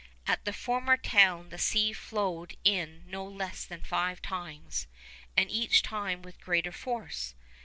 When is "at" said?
0.25-0.45